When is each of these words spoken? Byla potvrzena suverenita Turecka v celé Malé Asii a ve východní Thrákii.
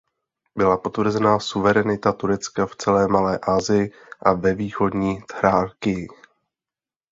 Byla 0.55 0.77
potvrzena 0.77 1.39
suverenita 1.39 2.11
Turecka 2.13 2.65
v 2.65 2.75
celé 2.75 3.07
Malé 3.07 3.39
Asii 3.41 3.91
a 4.21 4.33
ve 4.33 4.53
východní 4.53 5.21
Thrákii. 5.21 6.07